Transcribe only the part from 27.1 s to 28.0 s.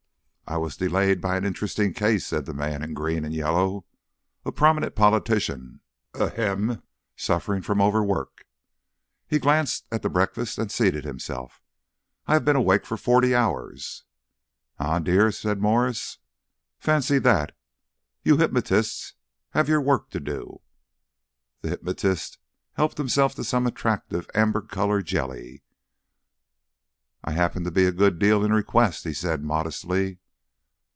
"I happen to be a